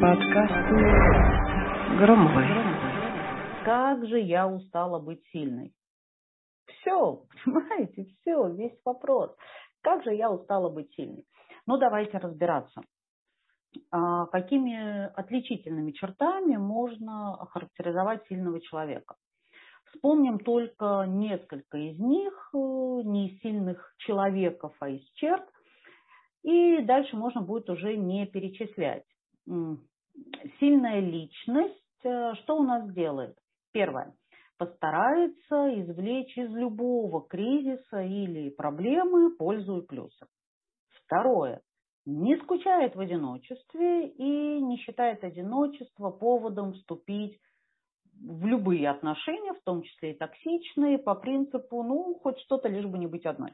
Подкасты 0.00 0.76
Громовой. 1.98 2.46
Как 3.64 4.06
же 4.06 4.20
я 4.20 4.46
устала 4.46 4.98
быть 4.98 5.24
сильной. 5.32 5.72
Все, 6.66 7.22
понимаете, 7.44 8.04
все, 8.04 8.48
весь 8.52 8.78
вопрос. 8.84 9.34
Как 9.82 10.04
же 10.04 10.12
я 10.12 10.30
устала 10.30 10.68
быть 10.68 10.92
сильной? 10.94 11.24
Ну, 11.66 11.78
давайте 11.78 12.18
разбираться. 12.18 12.82
А, 13.90 14.26
какими 14.26 15.06
отличительными 15.14 15.92
чертами 15.92 16.56
можно 16.56 17.34
охарактеризовать 17.34 18.26
сильного 18.28 18.60
человека? 18.60 19.14
Вспомним 19.92 20.40
только 20.40 21.06
несколько 21.08 21.78
из 21.78 21.98
них, 21.98 22.50
э, 22.52 22.58
не 22.58 23.28
из 23.30 23.40
сильных 23.40 23.94
человеков, 23.98 24.74
а 24.80 24.90
из 24.90 25.08
черт. 25.14 25.48
И 26.42 26.82
дальше 26.82 27.16
можно 27.16 27.40
будет 27.40 27.70
уже 27.70 27.96
не 27.96 28.26
перечислять. 28.26 29.04
Сильная 29.46 31.00
личность, 31.00 32.04
э, 32.04 32.34
что 32.42 32.56
у 32.56 32.62
нас 32.62 32.92
делает? 32.92 33.36
Первое. 33.72 34.14
Постарается 34.58 35.80
извлечь 35.82 36.36
из 36.38 36.50
любого 36.50 37.26
кризиса 37.26 38.00
или 38.02 38.50
проблемы 38.50 39.36
пользу 39.36 39.78
и 39.78 39.86
плюсы. 39.86 40.26
Второе. 41.04 41.60
Не 42.06 42.36
скучает 42.38 42.96
в 42.96 43.00
одиночестве 43.00 44.08
и 44.08 44.60
не 44.60 44.78
считает 44.78 45.22
одиночество 45.24 46.10
поводом 46.10 46.72
вступить 46.72 47.38
в 48.20 48.46
любые 48.46 48.88
отношения, 48.88 49.52
в 49.52 49.62
том 49.62 49.82
числе 49.82 50.12
и 50.12 50.16
токсичные, 50.16 50.98
по 50.98 51.14
принципу, 51.14 51.82
ну, 51.82 52.14
хоть 52.22 52.38
что-то, 52.40 52.68
лишь 52.68 52.86
бы 52.86 52.98
не 52.98 53.06
быть 53.06 53.26
одной. 53.26 53.52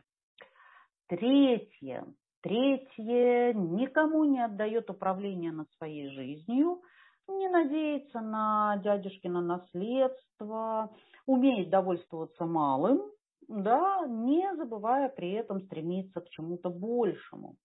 Третье. 1.08 2.06
Третье. 2.42 3.52
Никому 3.54 4.24
не 4.24 4.44
отдает 4.44 4.90
управление 4.90 5.52
над 5.52 5.70
своей 5.74 6.10
жизнью, 6.10 6.82
не 7.28 7.48
надеется 7.48 8.20
на 8.20 8.76
дядюшкино 8.82 9.40
наследство, 9.40 10.90
умеет 11.26 11.70
довольствоваться 11.70 12.44
малым, 12.44 13.00
да, 13.46 14.06
не 14.08 14.54
забывая 14.56 15.08
при 15.08 15.32
этом 15.32 15.60
стремиться 15.62 16.20
к 16.20 16.28
чему-то 16.30 16.68
большему. 16.68 17.56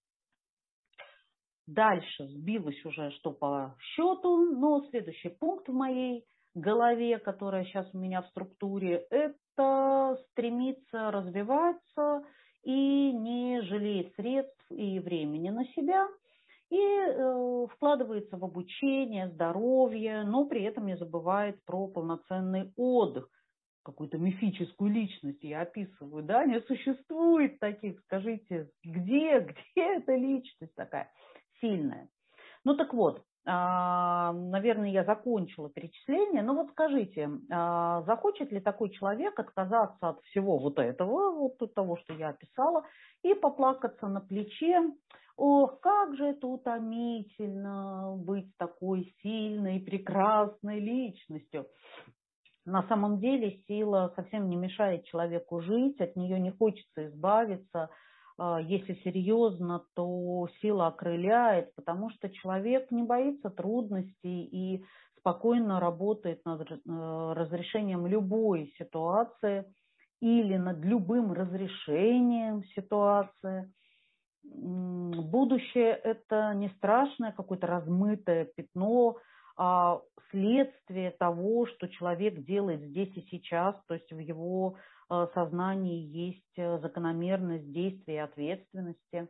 Дальше 1.65 2.27
сбилось 2.27 2.83
уже 2.85 3.11
что 3.11 3.31
по 3.31 3.75
счету, 3.79 4.55
но 4.55 4.85
следующий 4.89 5.29
пункт 5.29 5.67
в 5.67 5.73
моей 5.73 6.23
голове, 6.53 7.19
которая 7.19 7.65
сейчас 7.65 7.93
у 7.93 7.97
меня 7.97 8.21
в 8.21 8.27
структуре, 8.27 9.05
это 9.09 10.17
стремиться 10.31 11.11
развиваться 11.11 12.23
и 12.67 13.13
не 13.13 13.61
жалеет 13.61 14.13
средств 14.15 14.65
и 14.71 14.99
времени 14.99 15.49
на 15.49 15.63
себя, 15.67 16.05
и 16.69 16.77
э, 16.77 17.67
вкладывается 17.71 18.35
в 18.35 18.43
обучение, 18.43 19.29
здоровье, 19.29 20.23
но 20.23 20.45
при 20.45 20.63
этом 20.63 20.85
не 20.85 20.97
забывает 20.97 21.63
про 21.63 21.87
полноценный 21.87 22.73
отдых, 22.75 23.29
какую-то 23.83 24.17
мифическую 24.17 24.91
личность 24.91 25.41
я 25.43 25.61
описываю, 25.61 26.23
да, 26.23 26.43
не 26.43 26.59
существует 26.59 27.57
таких, 27.59 28.01
скажите, 28.01 28.69
где, 28.83 29.39
где 29.39 29.95
эта 29.95 30.13
личность 30.15 30.75
такая 30.75 31.09
сильная? 31.61 32.09
Ну 32.65 32.75
так 32.75 32.93
вот, 32.93 33.23
наверное, 33.47 34.89
я 34.89 35.05
закончила 35.05 35.69
перечисление, 35.69 36.43
но 36.43 36.53
вот 36.53 36.69
скажите, 36.71 37.29
а, 37.49 38.01
захочет 38.03 38.51
ли 38.51 38.59
такой 38.59 38.89
человек 38.89 39.39
отказаться 39.39 40.09
от 40.09 40.21
всего 40.23 40.57
вот 40.57 40.79
этого, 40.79 41.31
вот 41.31 41.61
от 41.61 41.73
того, 41.73 41.95
что 41.97 42.13
я 42.13 42.29
описала, 42.29 42.83
и 43.23 43.33
поплакаться 43.33 44.07
на 44.07 44.19
плече, 44.19 44.91
ох, 45.37 45.79
как 45.79 46.17
же 46.17 46.25
это 46.25 46.45
утомительно 46.45 48.15
быть 48.17 48.51
такой 48.57 49.15
сильной, 49.21 49.79
прекрасной 49.79 50.81
личностью. 50.81 51.67
На 52.65 52.83
самом 52.89 53.19
деле 53.19 53.61
сила 53.65 54.11
совсем 54.17 54.49
не 54.49 54.57
мешает 54.57 55.05
человеку 55.05 55.61
жить, 55.61 56.01
от 56.01 56.17
нее 56.17 56.37
не 56.37 56.51
хочется 56.51 57.07
избавиться– 57.07 57.89
а, 57.99 58.16
если 58.39 58.93
серьезно, 59.03 59.83
то 59.95 60.47
сила 60.61 60.87
окрыляет, 60.87 61.73
потому 61.75 62.11
что 62.11 62.29
человек 62.29 62.91
не 62.91 63.03
боится 63.03 63.49
трудностей 63.49 64.45
и 64.45 64.85
спокойно 65.17 65.79
работает 65.79 66.45
над 66.45 66.71
э, 66.71 66.75
разрешением 66.85 68.07
любой 68.07 68.73
ситуации 68.77 69.65
или 70.21 70.55
над 70.55 70.79
любым 70.79 71.33
разрешением 71.33 72.63
ситуации. 72.75 73.71
Будущее– 74.43 75.93
это 76.03 76.53
не 76.53 76.69
страшное 76.77 77.33
какое-то 77.33 77.67
размытое 77.67 78.45
пятно, 78.55 79.17
а 79.17 79.19
следствие 80.29 81.11
того, 81.11 81.65
что 81.67 81.87
человек 81.87 82.43
делает 82.45 82.81
здесь 82.81 83.15
и 83.15 83.21
сейчас, 83.29 83.75
то 83.87 83.93
есть 83.95 84.11
в 84.11 84.19
его 84.19 84.77
Э, 85.09 85.27
сознании 85.33 86.01
есть 86.01 86.57
э, 86.57 86.79
закономерность 86.79 87.71
действия 87.71 88.15
и 88.15 88.17
ответственности 88.17 89.29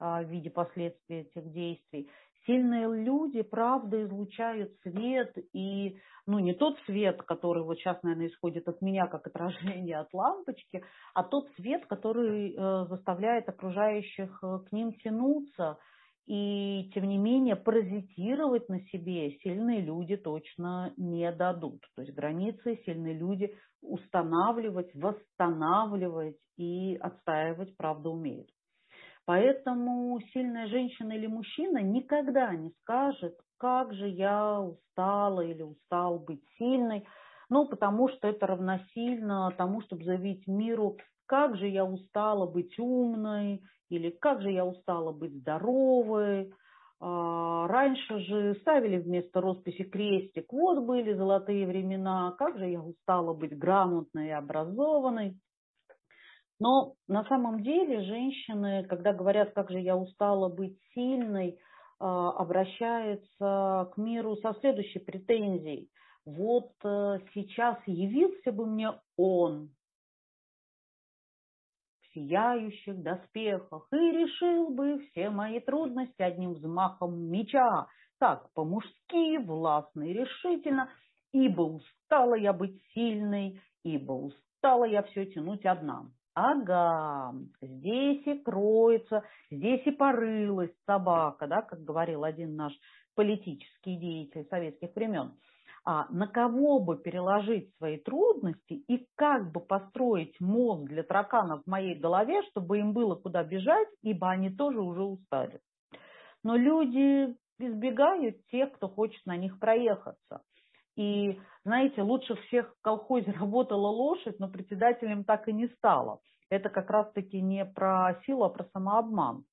а, 0.00 0.20
в 0.22 0.28
виде 0.28 0.50
последствий 0.50 1.20
этих 1.20 1.52
действий. 1.52 2.10
Сильные 2.44 2.88
люди, 3.04 3.42
правда, 3.42 4.02
излучают 4.02 4.72
свет, 4.82 5.32
и, 5.52 5.96
ну, 6.26 6.40
не 6.40 6.54
тот 6.54 6.76
свет, 6.86 7.22
который 7.22 7.62
вот 7.62 7.78
сейчас, 7.78 8.02
наверное, 8.02 8.26
исходит 8.26 8.66
от 8.66 8.82
меня, 8.82 9.06
как 9.06 9.24
отражение 9.28 9.98
от 9.98 10.12
лампочки, 10.12 10.82
а 11.14 11.22
тот 11.22 11.48
свет, 11.54 11.86
который 11.86 12.52
э, 12.52 12.86
заставляет 12.86 13.48
окружающих 13.48 14.40
к 14.40 14.72
ним 14.72 14.92
тянуться– 14.94 15.78
и, 16.26 16.90
тем 16.94 17.08
не 17.08 17.18
менее, 17.18 17.56
паразитировать 17.56 18.68
на 18.68 18.80
себе 18.86 19.38
сильные 19.38 19.80
люди 19.80 20.16
точно 20.16 20.92
не 20.96 21.30
дадут. 21.32 21.80
То 21.96 22.02
есть 22.02 22.14
границы 22.14 22.80
сильные 22.84 23.14
люди 23.14 23.54
устанавливать, 23.82 24.94
восстанавливать 24.94 26.38
и 26.56 26.96
отстаивать, 26.96 27.76
правда, 27.76 28.10
умеют. 28.10 28.48
Поэтому 29.24 30.20
сильная 30.32 30.66
женщина 30.68 31.12
или 31.12 31.26
мужчина 31.26 31.78
никогда 31.78 32.54
не 32.54 32.70
скажет, 32.80 33.36
как 33.58 33.94
же 33.94 34.08
я 34.08 34.60
устала 34.60 35.40
или 35.40 35.62
устал 35.62 36.18
быть 36.18 36.42
сильной, 36.58 37.06
ну, 37.48 37.68
потому 37.68 38.08
что 38.08 38.28
это 38.28 38.46
равносильно 38.46 39.52
тому, 39.56 39.80
чтобы 39.82 40.04
заявить 40.04 40.46
миру, 40.46 40.96
как 41.26 41.56
же 41.56 41.68
я 41.68 41.84
устала 41.84 42.50
быть 42.50 42.78
умной 42.78 43.62
или 43.92 44.10
как 44.10 44.40
же 44.40 44.50
я 44.50 44.64
устала 44.64 45.12
быть 45.12 45.34
здоровой. 45.34 46.52
А, 46.98 47.66
раньше 47.68 48.20
же 48.20 48.54
ставили 48.62 48.98
вместо 48.98 49.40
росписи 49.40 49.84
крестик. 49.84 50.50
Вот 50.50 50.84
были 50.84 51.12
золотые 51.12 51.66
времена. 51.66 52.34
Как 52.38 52.56
же 52.58 52.68
я 52.68 52.80
устала 52.80 53.34
быть 53.34 53.56
грамотной 53.56 54.28
и 54.28 54.30
образованной. 54.30 55.36
Но 56.58 56.94
на 57.06 57.24
самом 57.24 57.62
деле 57.62 58.02
женщины, 58.04 58.86
когда 58.88 59.12
говорят, 59.12 59.52
как 59.52 59.70
же 59.70 59.80
я 59.80 59.96
устала 59.96 60.48
быть 60.48 60.78
сильной, 60.94 61.58
а, 62.00 62.30
обращаются 62.30 63.90
к 63.92 63.96
миру 63.96 64.36
со 64.36 64.54
следующей 64.60 65.00
претензией. 65.00 65.90
Вот 66.24 66.70
э, 66.84 67.18
сейчас 67.34 67.76
явился 67.86 68.52
бы 68.52 68.64
мне 68.64 68.92
он, 69.16 69.70
сияющих 72.14 73.02
доспехах 73.02 73.86
и 73.92 73.96
решил 73.96 74.70
бы 74.70 74.98
все 75.10 75.30
мои 75.30 75.60
трудности 75.60 76.22
одним 76.22 76.54
взмахом 76.54 77.30
меча, 77.30 77.86
так, 78.18 78.52
по-мужски, 78.54 79.38
властно 79.38 80.02
и 80.02 80.12
решительно, 80.12 80.88
ибо 81.32 81.62
устала 81.62 82.34
я 82.34 82.52
быть 82.52 82.80
сильной, 82.94 83.60
ибо 83.84 84.12
устала 84.12 84.84
я 84.84 85.02
все 85.02 85.26
тянуть 85.26 85.66
одна. 85.66 86.06
Ага, 86.34 87.34
здесь 87.60 88.26
и 88.26 88.38
кроется, 88.38 89.22
здесь 89.50 89.86
и 89.86 89.90
порылась 89.90 90.72
собака, 90.86 91.46
да, 91.46 91.60
как 91.60 91.84
говорил 91.84 92.24
один 92.24 92.56
наш 92.56 92.72
политический 93.14 93.96
деятель 93.96 94.46
советских 94.48 94.94
времен 94.94 95.32
а 95.84 96.06
на 96.10 96.26
кого 96.28 96.78
бы 96.78 96.96
переложить 96.96 97.74
свои 97.76 97.98
трудности 97.98 98.74
и 98.74 99.06
как 99.16 99.50
бы 99.50 99.60
построить 99.60 100.40
мост 100.40 100.84
для 100.84 101.02
тараканов 101.02 101.64
в 101.64 101.70
моей 101.70 101.96
голове, 101.96 102.42
чтобы 102.50 102.78
им 102.78 102.92
было 102.92 103.16
куда 103.16 103.42
бежать, 103.42 103.88
ибо 104.02 104.30
они 104.30 104.50
тоже 104.50 104.80
уже 104.80 105.02
устали. 105.02 105.60
Но 106.44 106.56
люди 106.56 107.36
избегают 107.58 108.46
тех, 108.46 108.72
кто 108.72 108.88
хочет 108.88 109.24
на 109.26 109.36
них 109.36 109.58
проехаться. 109.58 110.42
И, 110.96 111.40
знаете, 111.64 112.02
лучше 112.02 112.36
всех 112.46 112.74
в 112.74 112.82
колхозе 112.82 113.32
работала 113.40 113.88
лошадь, 113.88 114.38
но 114.38 114.48
председателем 114.48 115.24
так 115.24 115.48
и 115.48 115.52
не 115.52 115.68
стала. 115.68 116.20
Это 116.48 116.68
как 116.68 116.90
раз-таки 116.90 117.40
не 117.40 117.64
про 117.64 118.20
силу, 118.26 118.44
а 118.44 118.50
про 118.50 118.64
самообман. 118.72 119.44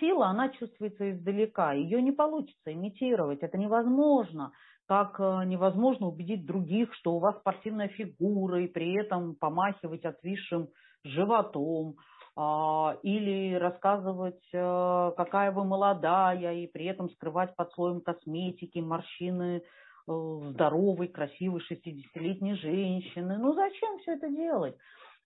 Сила, 0.00 0.28
она 0.28 0.48
чувствуется 0.48 1.12
издалека, 1.12 1.72
ее 1.72 2.02
не 2.02 2.12
получится 2.12 2.72
имитировать, 2.72 3.42
это 3.42 3.58
невозможно 3.58 4.52
как 4.90 5.20
э, 5.20 5.44
невозможно 5.44 6.08
убедить 6.08 6.44
других, 6.44 6.92
что 6.94 7.14
у 7.14 7.20
вас 7.20 7.38
спортивная 7.38 7.86
фигура, 7.86 8.60
и 8.60 8.66
при 8.66 9.00
этом 9.00 9.36
помахивать 9.36 10.04
отвисшим 10.04 10.68
животом. 11.04 11.94
а, 12.36 12.96
или 13.04 13.54
рассказывать, 13.54 14.42
э, 14.52 15.12
какая 15.16 15.52
вы 15.52 15.64
молодая, 15.64 16.54
и 16.54 16.66
при 16.66 16.86
этом 16.86 17.08
скрывать 17.10 17.54
под 17.54 17.72
слоем 17.72 18.00
косметики 18.00 18.80
морщины 18.80 19.62
э, 19.62 20.40
здоровой, 20.54 21.06
красивой 21.06 21.60
60-летней 21.70 22.54
женщины. 22.54 23.38
Ну 23.38 23.52
зачем 23.54 23.98
все 23.98 24.14
это 24.14 24.28
делать? 24.28 24.76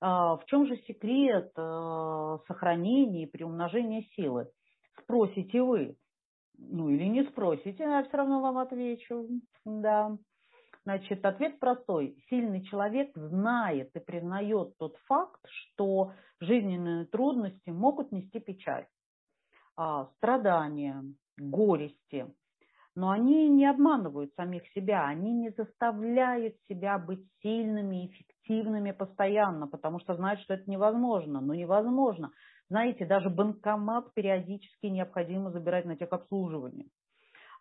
А, 0.02 0.36
в 0.36 0.44
чем 0.44 0.66
же 0.66 0.76
секрет 0.86 1.52
сохранения 2.46 3.22
и 3.22 3.30
приумножения 3.30 4.02
силы? 4.14 4.48
Спросите 5.04 5.62
вы. 5.62 5.96
Ну 6.58 6.88
или 6.88 7.04
не 7.04 7.24
спросите, 7.24 7.84
я 7.84 8.02
все 8.04 8.16
равно 8.16 8.40
вам 8.40 8.58
отвечу. 8.58 9.28
Да. 9.64 10.16
Значит, 10.84 11.24
ответ 11.24 11.58
простой. 11.58 12.16
Сильный 12.28 12.62
человек 12.64 13.10
знает 13.14 13.90
и 13.94 14.00
признает 14.00 14.76
тот 14.76 14.96
факт, 15.06 15.40
что 15.48 16.12
жизненные 16.40 17.06
трудности 17.06 17.70
могут 17.70 18.12
нести 18.12 18.38
печаль, 18.38 18.86
а, 19.76 20.06
страдания, 20.16 21.02
горести. 21.38 22.26
Но 22.94 23.10
они 23.10 23.48
не 23.48 23.66
обманывают 23.66 24.32
самих 24.34 24.68
себя, 24.68 25.06
они 25.06 25.32
не 25.32 25.50
заставляют 25.50 26.54
себя 26.68 26.98
быть 26.98 27.26
сильными, 27.42 28.06
эффективными 28.06 28.92
постоянно, 28.92 29.66
потому 29.66 29.98
что 30.00 30.14
знают, 30.14 30.40
что 30.40 30.54
это 30.54 30.70
невозможно. 30.70 31.40
Но 31.40 31.54
невозможно. 31.54 32.30
Знаете, 32.70 33.06
даже 33.06 33.30
банкомат 33.30 34.12
периодически 34.14 34.86
необходимо 34.86 35.50
забирать 35.50 35.84
на 35.84 35.96
техобслуживание. 35.96 36.88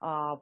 А, 0.02 0.42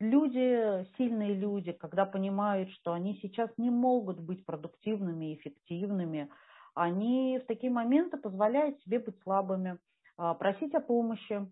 люди, 0.00 0.86
сильные 0.96 1.34
люди, 1.34 1.72
когда 1.72 2.06
понимают, 2.06 2.70
что 2.72 2.92
они 2.92 3.18
сейчас 3.22 3.50
не 3.58 3.70
могут 3.70 4.20
быть 4.20 4.44
продуктивными, 4.46 5.34
эффективными, 5.34 6.30
они 6.74 7.40
в 7.42 7.46
такие 7.46 7.72
моменты 7.72 8.18
позволяют 8.18 8.80
себе 8.82 8.98
быть 9.00 9.20
слабыми, 9.22 9.78
а, 10.16 10.34
просить 10.34 10.74
о 10.74 10.80
помощи, 10.80 11.48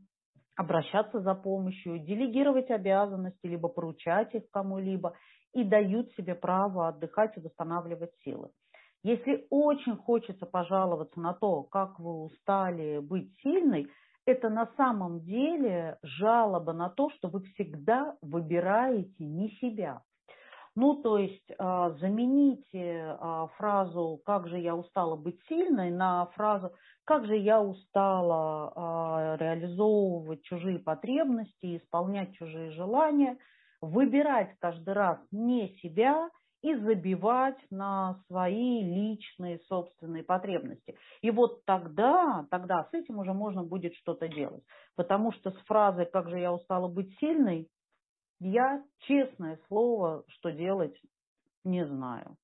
обращаться 0.57 1.21
за 1.21 1.35
помощью, 1.35 1.99
делегировать 1.99 2.71
обязанности, 2.71 3.47
либо 3.47 3.69
поручать 3.69 4.35
их 4.35 4.51
кому-либо 4.51 5.17
и 5.53 5.65
дают 5.65 6.13
себе 6.13 6.35
право 6.35 6.89
отдыхать 6.89 7.37
и 7.37 7.41
восстанавливать 7.41 8.13
силы. 8.25 8.51
Если 9.07 9.47
очень 9.51 9.97
хочется 9.97 10.47
пожаловаться 10.47 11.21
на 11.21 11.33
то, 11.33 11.63
как 11.63 12.01
вы 12.01 12.25
устали 12.25 12.99
быть 12.99 13.31
сильной– 13.41 13.89
это 14.27 14.49
на 14.49 14.69
самом 14.77 15.21
деле 15.21 15.99
жалоба 16.03 16.73
на 16.73 16.89
то, 16.89 17.11
что 17.11 17.29
вы 17.29 17.45
всегда 17.45 18.17
выбираете 18.21 19.25
не 19.25 19.51
себя. 19.61 20.03
Ну, 20.75 20.97
то 20.97 21.19
есть 21.19 21.53
а, 21.57 21.91
замените 22.01 23.17
а, 23.21 23.47
фразу 23.57 24.21
«как 24.27 24.49
же 24.49 24.59
я 24.59 24.75
устала 24.75 25.15
быть 25.15 25.41
сильной» 25.49 25.93
на 25.93 26.27
фразу 26.35 26.73
«как 27.05 27.27
же 27.27 27.37
я 27.37 27.63
устала 27.63 28.73
а, 28.75 29.37
реализовывать 29.39 30.43
чужие 30.43 30.81
потребности, 30.81 31.77
исполнять 31.77 32.35
чужие 32.35 32.73
желания», 32.73 33.39
выбирать 33.81 34.59
каждый 34.59 34.95
раз 34.95 35.21
не 35.31 35.69
себя– 35.77 36.29
и 36.67 36.75
забивать 36.75 37.59
на 37.71 38.21
свои 38.27 38.83
личные 38.83 39.61
собственные 39.69 40.25
потребности. 40.25 40.97
И 41.23 41.31
вот 41.31 41.65
тогда, 41.65 42.45
тогда 42.51 42.89
с 42.91 42.95
этим 42.95 43.21
уже 43.21 43.33
можно 43.33 43.63
будет 43.63 43.95
что-то 43.95 44.27
делать. 44.27 44.65
Потому 44.97 45.31
что 45.31 45.53
с 45.53 45.57
фразой 45.67 46.07
«как 46.07 46.29
же 46.29 46.41
я 46.41 46.53
устала 46.53 46.89
быть 46.89 47.17
сильной» 47.21 47.69
я, 48.41 48.85
честное 48.99 49.59
слово, 49.69 50.25
что 50.27 50.51
делать 50.51 50.95
не 51.65 51.87
знаю. 51.87 52.37